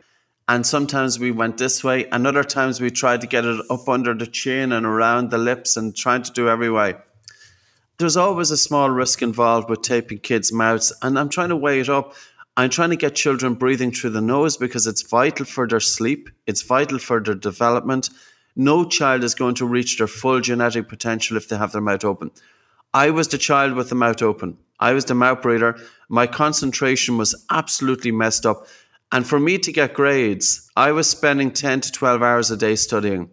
[0.48, 3.88] and sometimes we went this way, and other times we tried to get it up
[3.88, 6.96] under the chin and around the lips and trying to do every way.
[8.00, 11.80] There's always a small risk involved with taping kids' mouths, and I'm trying to weigh
[11.80, 12.16] it up.
[12.58, 16.32] I'm trying to get children breathing through the nose because it's vital for their sleep,
[16.48, 18.10] it's vital for their development.
[18.56, 22.04] No child is going to reach their full genetic potential if they have their mouth
[22.04, 22.32] open.
[22.96, 24.58] I was the child with the mouth open.
[24.80, 25.78] I was the mouth breather.
[26.10, 28.68] My concentration was absolutely messed up.
[29.12, 32.76] And for me to get grades, I was spending 10 to 12 hours a day
[32.76, 33.30] studying.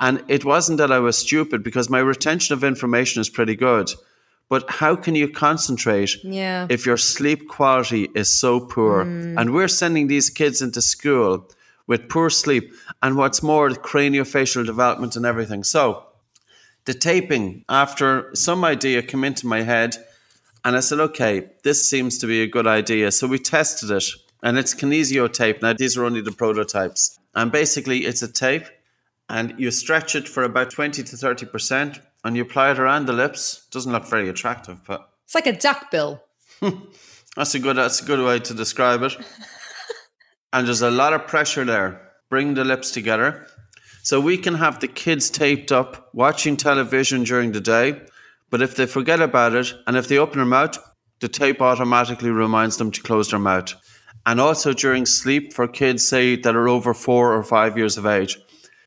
[0.00, 3.90] And it wasn't that I was stupid because my retention of information is pretty good.
[4.48, 6.66] But how can you concentrate yeah.
[6.68, 9.04] if your sleep quality is so poor?
[9.04, 9.40] Mm.
[9.40, 11.48] And we're sending these kids into school
[11.86, 15.64] with poor sleep and what's more, craniofacial development and everything.
[15.64, 16.04] So
[16.84, 19.96] the taping, after some idea came into my head,
[20.64, 23.10] and I said, okay, this seems to be a good idea.
[23.10, 24.04] So we tested it,
[24.42, 25.60] and it's kinesio tape.
[25.60, 27.18] Now, these are only the prototypes.
[27.34, 28.66] And basically, it's a tape,
[29.28, 33.12] and you stretch it for about 20 to 30%, and you apply it around the
[33.12, 33.66] lips.
[33.70, 35.08] Doesn't look very attractive, but.
[35.24, 36.22] It's like a duck bill.
[37.36, 39.16] that's, a good, that's a good way to describe it.
[40.52, 42.12] and there's a lot of pressure there.
[42.30, 43.46] Bring the lips together.
[44.04, 48.02] So we can have the kids taped up watching television during the day
[48.52, 50.78] but if they forget about it and if they open their mouth,
[51.20, 53.74] the tape automatically reminds them to close their mouth.
[54.26, 58.04] And also during sleep for kids, say that are over four or five years of
[58.04, 58.38] age,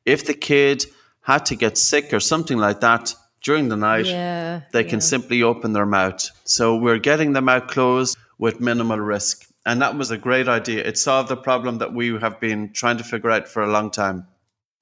[0.04, 0.86] if the kid
[1.22, 4.88] had to get sick or something like that during the night, yeah, they yeah.
[4.88, 6.30] can simply open their mouth.
[6.44, 9.48] So we're getting them out closed with minimal risk.
[9.66, 10.84] And that was a great idea.
[10.84, 13.90] It solved the problem that we have been trying to figure out for a long
[13.90, 14.28] time.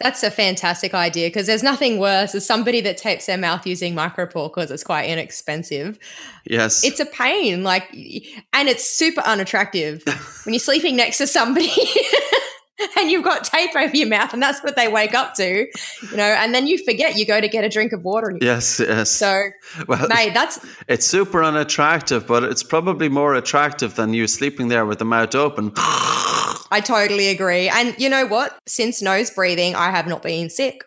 [0.00, 3.94] That's a fantastic idea because there's nothing worse as somebody that tapes their mouth using
[3.94, 5.98] micropore because it's quite inexpensive.
[6.44, 6.84] Yes.
[6.84, 7.88] It's a pain, like,
[8.52, 10.02] and it's super unattractive
[10.44, 11.70] when you're sleeping next to somebody
[12.96, 15.66] and you've got tape over your mouth, and that's what they wake up to,
[16.10, 16.24] you know.
[16.24, 18.28] And then you forget you go to get a drink of water.
[18.28, 19.10] And you, Yes, yes.
[19.10, 19.50] So,
[19.86, 24.86] well, mate, that's it's super unattractive, but it's probably more attractive than you sleeping there
[24.86, 25.72] with the mouth open.
[26.70, 27.68] I totally agree.
[27.68, 28.58] And you know what?
[28.66, 30.82] Since nose breathing, I have not been sick.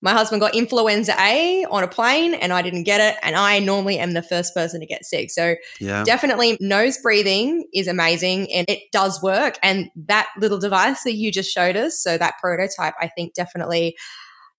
[0.00, 3.18] My husband got influenza A on a plane and I didn't get it.
[3.22, 5.30] And I normally am the first person to get sick.
[5.30, 6.04] So Yeah.
[6.04, 9.58] definitely nose breathing is amazing and it does work.
[9.60, 13.96] And that little device that you just showed us, so that prototype, I think definitely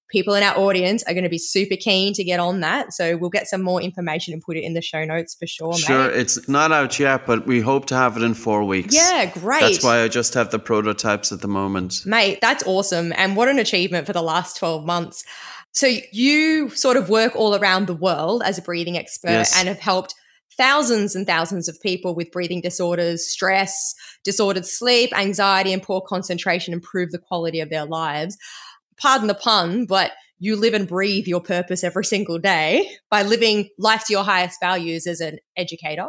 [0.10, 2.94] people in our audience are going to be super keen to get on that.
[2.94, 5.74] So we'll get some more information and put it in the show notes for sure.
[5.76, 6.18] Sure, mate.
[6.18, 8.96] it's not out yet, but we hope to have it in four weeks.
[8.96, 9.62] Yeah, great.
[9.62, 12.06] That's why I just have the prototypes at the moment.
[12.06, 13.14] Mate, that's awesome.
[13.16, 15.24] And what an achievement for the last 12 months.
[15.72, 19.58] So you sort of work all around the world as a breathing expert Yes.
[19.58, 20.16] and have helped
[20.58, 23.94] thousands and thousands of people with breathing disorders, stress,
[24.26, 28.38] disordered sleep, anxiety, and poor concentration improve the quality of their lives.
[29.00, 33.70] Pardon the pun, but you live and breathe your purpose every single day by living
[33.78, 36.08] life to your highest values as an educator.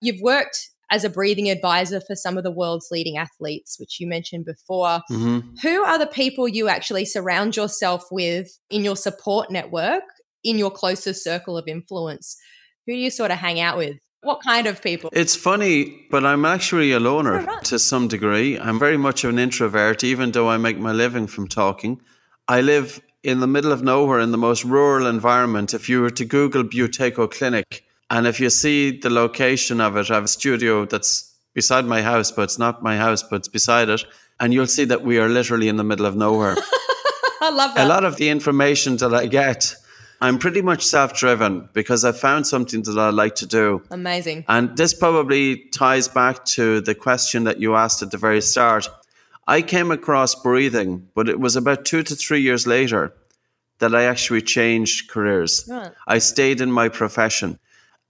[0.00, 4.08] You've worked as a breathing advisor for some of the world's leading athletes, which you
[4.08, 5.00] mentioned before.
[5.08, 10.02] hmm Who are the people you actually surround yourself with in your support network,
[10.42, 12.36] in your closest circle of influence?
[12.86, 13.96] Who do you sort of hang out with?
[14.22, 15.08] What kind of people?
[15.12, 18.58] It's funny, but I'm actually a loner to some degree.
[18.58, 22.00] I'm very much of an introvert, even though I make my living from talking.
[22.46, 25.72] I live in the middle of nowhere in the most rural environment.
[25.72, 30.10] If you were to Google Buteyko Clinic, and if you see the location of it,
[30.10, 33.48] I have a studio that's beside my house, but it's not my house, but it's
[33.48, 34.04] beside it.
[34.38, 36.56] And you'll see that we are literally in the middle of nowhere.
[37.42, 37.86] I love that.
[37.86, 39.74] a lot of the information that I get,
[40.20, 43.82] I'm pretty much self driven because I found something that I like to do.
[43.90, 44.44] Amazing.
[44.48, 48.88] And this probably ties back to the question that you asked at the very start.
[49.46, 53.12] I came across breathing, but it was about two to three years later
[53.78, 55.68] that I actually changed careers.
[56.06, 57.58] I stayed in my profession.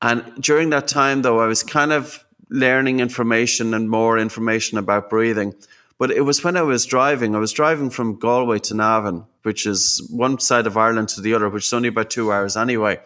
[0.03, 5.09] And during that time, though, I was kind of learning information and more information about
[5.09, 5.55] breathing.
[6.01, 9.67] But it was when I was driving, I was driving from Galway to Navan, which
[9.67, 13.01] is one side of Ireland to the other, which is only about two hours anyway.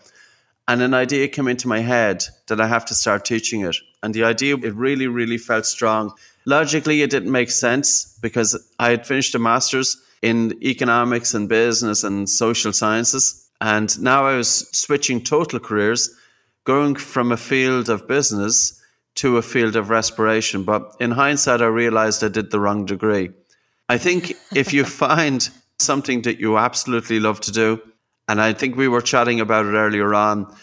[0.69, 3.75] And an idea came into my head that I have to start teaching it.
[4.05, 6.13] And the idea, it really, really felt strong.
[6.47, 12.05] Logically, it didn't make sense because I had finished a master's in economics and business
[12.05, 13.51] and social sciences.
[13.61, 16.15] And now I was switching total careers,
[16.63, 18.81] going from a field of business
[19.17, 20.65] to a field of respiration.
[20.65, 23.31] But in hindsight, I realized I did the wrong degree.
[23.89, 25.49] I think if you find
[25.79, 27.81] something that you absolutely love to do,
[28.29, 30.55] and I think we were chatting about it earlier on,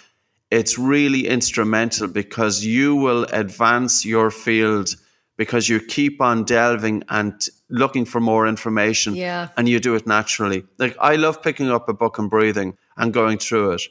[0.50, 4.90] it's really instrumental because you will advance your field
[5.38, 7.34] because you keep on delving and
[7.70, 9.48] looking for more information Yeah.
[9.58, 10.66] and you do it naturally.
[10.78, 13.82] Like I love picking up a book and breathing and going through it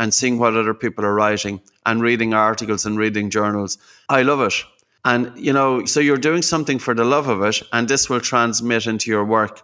[0.00, 3.76] and seeing what other people are writing and reading articles and reading journals.
[4.08, 4.54] I love it.
[5.04, 8.20] And you know, so you're doing something for the love of it and this will
[8.20, 9.60] transmit into your work.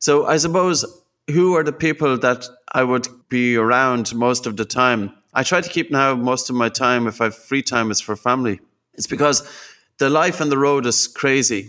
[0.00, 0.84] So I suppose
[1.30, 5.12] who are the people that I would be around most of the time?
[5.34, 8.00] I try to keep now most of my time if I have free time is
[8.00, 8.58] for family.
[8.94, 9.48] It's because
[9.98, 11.68] the life on the road is crazy.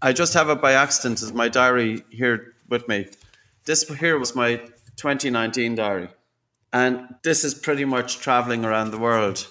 [0.00, 3.08] I just have it by accident as my diary here with me.
[3.66, 4.56] This here was my
[4.96, 6.08] 2019 diary.
[6.72, 9.46] And this is pretty much traveling around the world.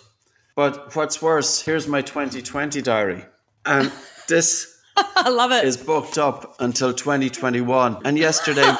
[0.55, 3.25] But what's worse, here's my 2020 diary.
[3.65, 3.91] And
[4.27, 5.65] this I love it.
[5.65, 7.99] is booked up until 2021.
[8.03, 8.63] And yesterday,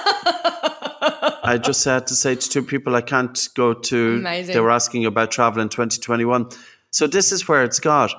[1.43, 4.15] I just had to say to two people I can't go to.
[4.15, 4.53] Amazing.
[4.53, 6.49] They were asking about travel in 2021.
[6.91, 8.11] So this is where it's got.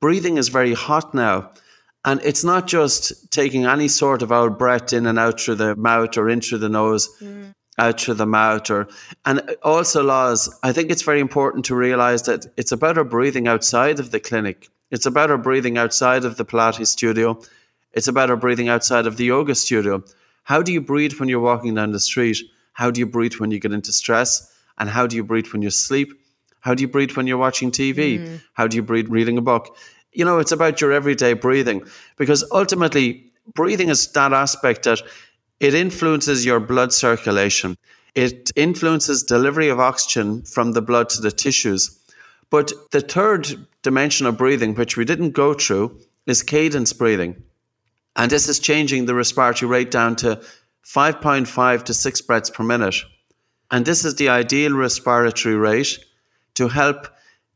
[0.00, 1.50] Breathing is very hot now.
[2.04, 5.76] And it's not just taking any sort of old breath in and out through the
[5.76, 7.48] mouth or in through the nose, hmm.
[7.78, 8.70] Out through the mouth.
[8.70, 8.88] Or
[9.24, 10.48] and also, Loz.
[10.62, 14.20] I think it's very important to realize that it's about our breathing outside of the
[14.20, 14.68] clinic.
[14.90, 17.40] It's about our breathing outside of the Pilates studio.
[17.92, 20.02] It's about our breathing outside of the yoga studio.
[20.44, 22.38] How do you breathe when you're walking down the street?
[22.72, 24.54] How do you breathe when you get into stress?
[24.78, 26.12] And how do you breathe when you sleep?
[26.60, 28.18] How do you breathe when you're watching TV?
[28.18, 28.40] Mm.
[28.54, 29.76] How do you breathe reading a book?
[30.12, 31.84] You know, it's about your everyday breathing
[32.16, 35.02] because ultimately, breathing is that aspect that
[35.60, 37.76] it influences your blood circulation.
[38.14, 41.98] It influences delivery of oxygen from the blood to the tissues.
[42.50, 47.42] But the third dimension of breathing, which we didn't go through, is cadence breathing.
[48.16, 50.40] And this is changing the respiratory rate down to
[50.84, 52.96] 5.5 to 6 breaths per minute.
[53.70, 55.98] And this is the ideal respiratory rate
[56.54, 57.06] to help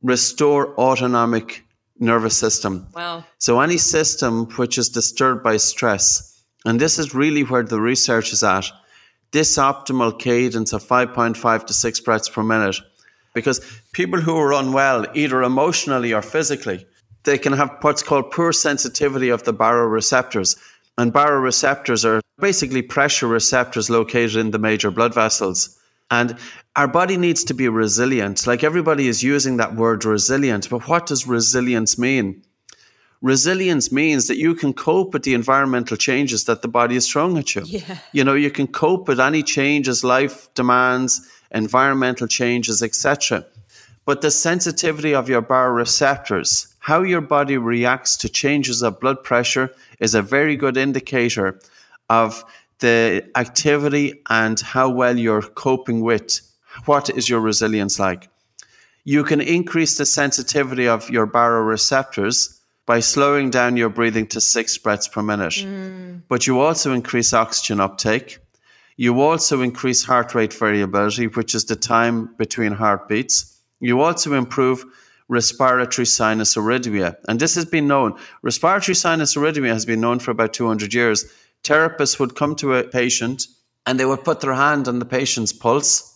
[0.03, 1.65] restore autonomic
[1.99, 2.87] nervous system.
[2.95, 3.25] wow.
[3.39, 6.32] So any system which is disturbed by stress,
[6.65, 8.67] And this is really where the research is at.
[9.33, 12.77] This optimal cadence of 5.5 to 6 breaths per minute.
[13.35, 13.61] Because
[13.93, 16.87] people who are unwell, either emotionally or physically,
[17.25, 20.59] they can have what's called poor sensitivity of the baroreceptors.
[20.99, 25.79] And baroreceptors are basically pressure receptors located in the major blood vessels.
[26.11, 26.37] And
[26.77, 28.47] our body needs to be resilient.
[28.47, 32.43] Like everybody is using that word resilient, but what does resilience mean?
[33.23, 37.39] Resilience means that you can cope with the environmental changes that the body is throwing
[37.39, 37.63] at you.
[37.65, 37.99] Yeah.
[38.11, 41.21] You know, you can cope with any changes life demands,
[41.53, 43.47] environmental changes, etc.
[44.05, 49.73] But the sensitivity of your baroreceptors, how your body reacts to changes of blood pressure,
[50.01, 51.61] is a very good indicator
[52.11, 52.45] of
[52.81, 56.41] the activity and how well you're coping with
[56.87, 58.29] what is your resilience like.
[59.05, 64.77] You can increase the sensitivity of your baroreceptors by slowing down your breathing to six
[64.79, 65.53] breaths per minute.
[65.53, 66.23] Mm.
[66.29, 68.39] But you also increase oxygen uptake.
[68.97, 73.59] You also increase heart rate variability, which is the time between heartbeats.
[73.81, 74.85] You also improve
[75.29, 77.17] respiratory sinus arrhythmia.
[77.29, 78.19] And this has been known.
[78.43, 81.25] Respiratory sinus arrhythmia has been known for about 200 years.
[81.65, 83.47] Therapists would come to a patient
[83.87, 86.09] and they would put their hand on the patient's pulse.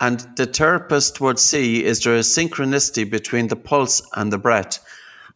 [0.00, 4.84] And the therapist would see is there a synchronicity between the pulse and the breath.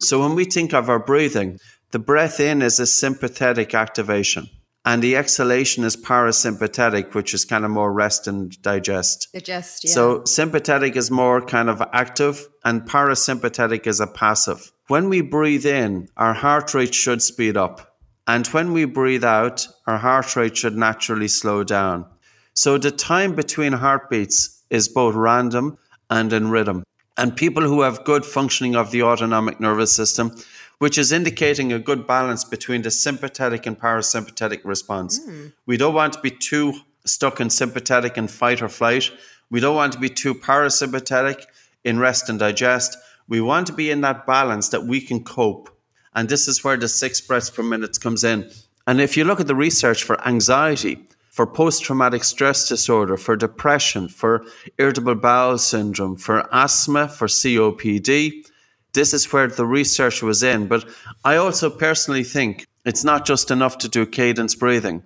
[0.03, 1.59] So when we think of our breathing,
[1.91, 4.49] the breath in is a sympathetic activation.
[4.85, 9.29] And the exhalation is parasympathetic, which is kind of more rest and digest.
[9.31, 9.91] Digest, yeah.
[9.91, 14.73] So sympathetic is more kind of active, and parasympathetic is a passive.
[14.87, 17.95] When we breathe in, our heart rate should speed up.
[18.27, 22.05] And when we breathe out, our heart rate should naturally slow down.
[22.53, 25.77] So the time between heartbeats is both random
[26.09, 26.83] and in rhythm
[27.17, 30.35] and people who have good functioning of the autonomic nervous system,
[30.79, 35.19] which is indicating a good balance between the sympathetic and parasympathetic response.
[35.19, 35.53] Mm.
[35.65, 36.73] We don't want to be too
[37.05, 39.11] stuck in sympathetic and fight or flight.
[39.49, 41.43] We don't want to be too parasympathetic
[41.83, 42.97] in rest and digest.
[43.27, 45.69] We want to be in that balance that we can cope.
[46.15, 48.49] And this is where the six breaths per minute comes in.
[48.85, 53.35] And if you look at the research for anxiety, for post traumatic stress disorder, for
[53.35, 54.45] depression, for
[54.77, 58.45] irritable bowel syndrome, for asthma, for COPD.
[58.93, 60.67] This is where the research was in.
[60.67, 60.85] But
[61.25, 65.01] I also personally think it's not just enough to do cadence breathing.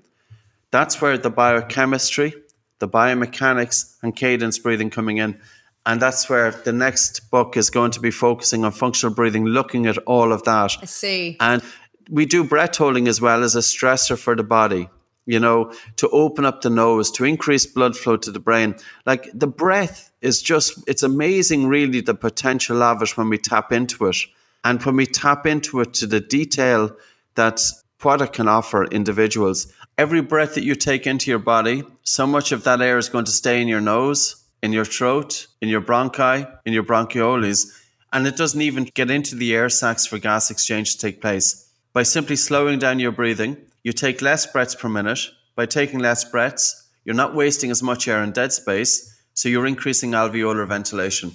[0.70, 2.34] That's where the biochemistry,
[2.80, 5.40] the biomechanics, and cadence breathing coming in.
[5.86, 9.86] And that's where the next book is going to be focusing on functional breathing, looking
[9.86, 10.76] at all of that.
[10.82, 11.38] I see.
[11.40, 11.64] And
[12.10, 14.90] we do breath holding as well as a stressor for the body
[15.28, 18.76] you know, to open up the nose, to increase blood flow to the brain.
[19.06, 23.72] Like the breath is just, it's amazing, really, the potential of it when we tap
[23.72, 24.18] into it.
[24.64, 26.96] And when we tap into it to the detail
[27.36, 27.62] that
[28.06, 29.72] it can offer individuals.
[29.98, 33.26] Every breath that you take into your body, so much of that air is going
[33.26, 37.66] to stay in your nose, in your throat, in your bronchi, in your bronchioles,
[38.14, 41.70] and it doesn't even get into the air sacs for gas exchange to take place.
[41.92, 43.58] By simply slowing down your breathing,
[43.88, 45.30] you take less breaths per minute.
[45.56, 49.66] By taking less breaths, you're not wasting as much air in dead space, so you're
[49.66, 51.32] increasing alveolar ventilation.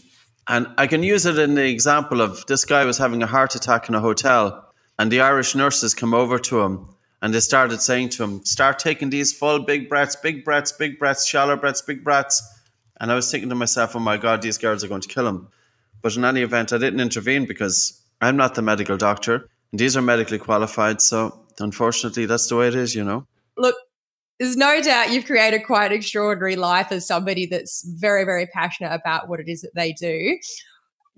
[0.46, 3.54] And I can use it in the example of this guy was having a heart
[3.54, 6.88] attack in a hotel, and the Irish nurses come over to him
[7.22, 10.98] and they started saying to him, Start taking these full big breaths, big breaths, big
[10.98, 12.42] breaths, shallow breaths, big breaths.
[13.00, 15.26] And I was thinking to myself, Oh my God, these girls are going to kill
[15.26, 15.48] him.
[16.02, 19.96] But in any event, I didn't intervene because I'm not the medical doctor, and these
[19.96, 21.00] are medically qualified.
[21.00, 23.26] So unfortunately, that's the way it is, you know.
[23.56, 23.76] Look,
[24.38, 28.92] there's no doubt you've created quite an extraordinary life as somebody that's very, very passionate
[28.92, 30.38] about what it is that they do.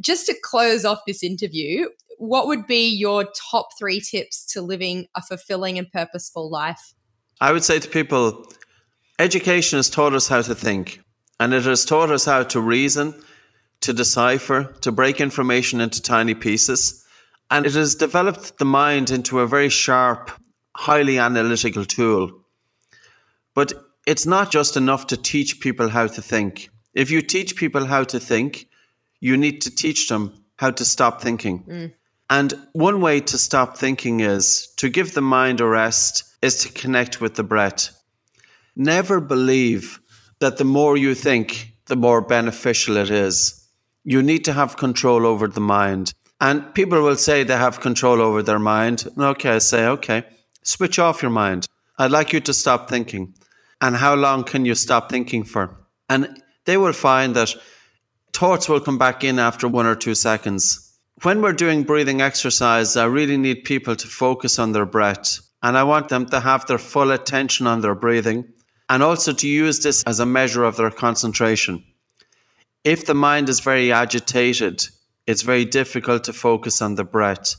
[0.00, 5.06] Just to close off this interview, what would be your top three tips to living
[5.16, 6.94] a fulfilling and purposeful life?
[7.40, 8.46] I would say to people,
[9.18, 11.00] education has taught us how to think,
[11.40, 13.14] and it has taught us how to reason,
[13.80, 17.03] to decipher, to break information into tiny pieces
[17.54, 20.28] and it has developed the mind into a very sharp,
[20.74, 22.32] highly analytical tool.
[23.54, 23.72] But
[24.08, 26.68] it's not just enough to teach people how to think.
[26.94, 28.66] If you teach people how to think,
[29.20, 31.62] you need to teach them how to stop thinking.
[31.62, 31.92] Mm.
[32.28, 36.72] And one way to stop thinking is to give the mind a rest, is to
[36.72, 37.90] connect with the breath.
[38.74, 40.00] Never believe
[40.40, 43.64] that the more you think, the more beneficial it is.
[44.02, 46.14] You need to have control over the mind.
[46.40, 49.06] And people will say they have control over their mind.
[49.18, 50.24] Okay, I say, okay,
[50.62, 51.66] switch off your mind.
[51.98, 53.34] I'd like you to stop thinking.
[53.80, 55.76] And how long can you stop thinking for?
[56.08, 57.54] And they will find that
[58.32, 60.92] thoughts will come back in after one or two seconds.
[61.22, 65.78] When we're doing breathing exercise, I really need people to focus on their breath and
[65.78, 68.44] I want them to have their full attention on their breathing
[68.90, 71.82] and also to use this as a measure of their concentration.
[72.84, 74.86] If the mind is very agitated,
[75.26, 77.56] it's very difficult to focus on the breath.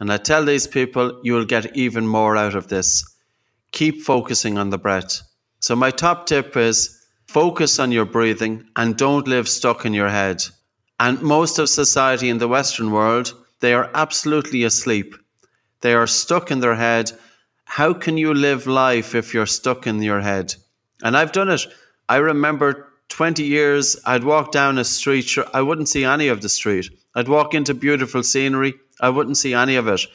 [0.00, 3.04] And I tell these people, you will get even more out of this.
[3.70, 5.22] Keep focusing on the breath.
[5.60, 10.10] So, my top tip is focus on your breathing and don't live stuck in your
[10.10, 10.44] head.
[11.00, 15.14] And most of society in the Western world, they are absolutely asleep.
[15.80, 17.12] They are stuck in their head.
[17.64, 20.54] How can you live life if you're stuck in your head?
[21.02, 21.66] And I've done it.
[22.08, 26.48] I remember 20 years, I'd walk down a street, I wouldn't see any of the
[26.48, 26.90] street.
[27.14, 30.06] I'd walk into beautiful scenery, I wouldn't see any of it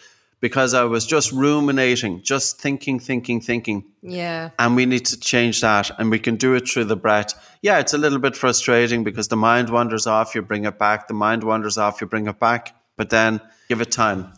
[0.42, 3.84] because I was just ruminating, just thinking, thinking, thinking.
[4.02, 4.52] Yeah.
[4.58, 5.92] And we need to change that.
[6.00, 7.34] And we can do it through the breath.
[7.62, 11.08] Yeah, it's a little bit frustrating because the mind wanders off, you bring it back.
[11.08, 12.76] The mind wanders off, you bring it back.
[12.96, 14.34] But then give it time.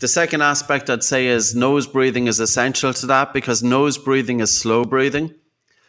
[0.00, 4.40] The second aspect I'd say is nose breathing is essential to that because nose breathing
[4.40, 5.34] is slow breathing.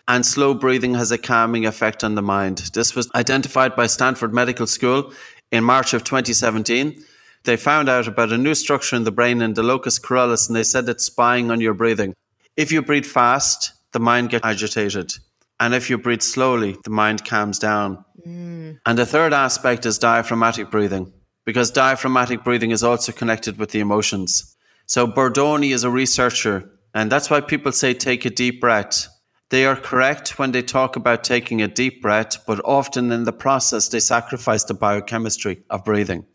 [0.05, 2.57] And slow breathing has a calming effect on the mind.
[2.74, 5.13] This was identified by Stanford Medical School
[5.54, 7.01] in March of 2017
[7.43, 10.56] they found out about a new structure in the brain in the locus coeruleus and
[10.56, 12.14] they said it's spying on your breathing.
[12.56, 15.12] If you breathe fast, the mind gets agitated.
[15.60, 18.04] And if you breathe slowly, the mind calms down.
[18.26, 18.80] Mm.
[18.86, 21.14] And the third aspect is diaphragmatic breathing,
[21.45, 24.56] because diaphragmatic breathing is also connected with the emotions.
[24.88, 29.08] So Bordoni is a researcher, and that's why people say take a deep breath.
[29.50, 33.34] They are correct when they talk about taking a deep breath, but often in the
[33.34, 36.26] process, they sacrifice the biochemistry of breathing.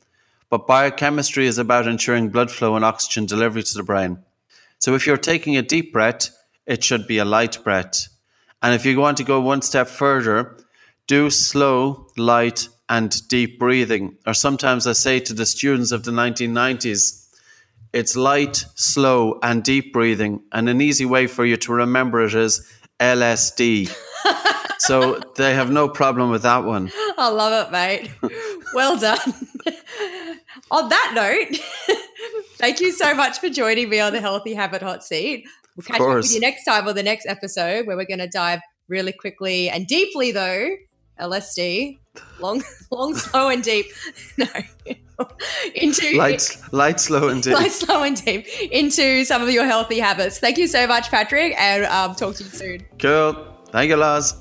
[0.50, 4.18] But biochemistry is about ensuring blood flow and oxygen delivery to the brain.
[4.78, 6.30] So if you're taking a deep breath,
[6.66, 8.08] it should be a light breath.
[8.62, 10.56] And if you want to go one step further,
[11.06, 14.16] do slow, light, and deep breathing.
[14.26, 17.26] Or sometimes I say to the students of the 1990s,
[17.92, 20.42] it's light, slow, and deep breathing.
[20.52, 22.66] And an easy way for you to remember it is
[23.00, 23.94] LSD.
[24.78, 26.90] so they have no problem with that one.
[27.18, 28.10] I love it, mate.
[28.74, 29.18] Well done.
[30.70, 31.58] on that note,
[32.56, 35.46] thank you so much for joining me on the Healthy Habit Hot Seat.
[35.76, 38.28] We'll catch up with you next time or the next episode where we're going to
[38.28, 40.70] dive really quickly and deeply, though,
[41.20, 41.98] LSD,
[42.40, 43.86] long, long, slow, and deep.
[44.38, 44.46] No.
[45.74, 47.54] into light, light, slow, and deep.
[47.54, 50.38] Light, slow, and deep into some of your healthy habits.
[50.38, 52.86] Thank you so much, Patrick, and um, talk to you soon.
[53.00, 53.34] Cool.
[53.70, 54.34] Thank you, Loz.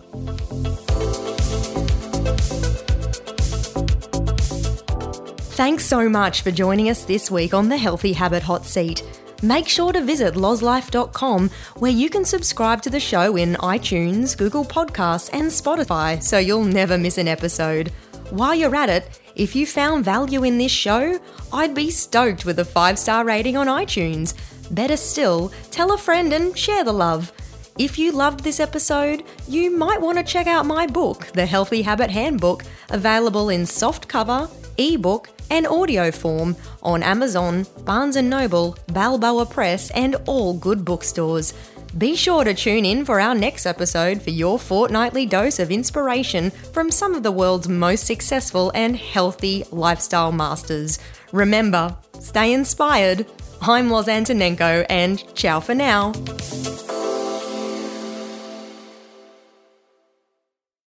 [5.58, 9.02] Thanks so much for joining us this week on the Healthy Habit Hot Seat.
[9.44, 14.66] Make sure to visit lozlife.com where you can subscribe to the show in iTunes, Google
[14.66, 17.92] Podcasts, and Spotify so you'll never miss an episode.
[18.32, 21.20] While you're at it, if you found value in this show,
[21.54, 24.34] I'd be stoked with a five star rating on iTunes.
[24.72, 27.32] Better still, tell a friend and share the love.
[27.78, 31.84] If you loved this episode, you might want to check out my book, The Healthy
[31.84, 38.78] Habit Handbook, available in soft cover, ebook, and audio form on Amazon, Barnes & Noble,
[38.88, 41.54] Balboa Press, and all good bookstores.
[41.98, 46.52] Be sure to tune in for our next episode for your fortnightly dose of inspiration
[46.52, 51.00] from some of the world's most successful and healthy lifestyle masters.
[51.32, 53.26] Remember, stay inspired.
[53.62, 56.12] I'm Loz Antonenko, and ciao for now.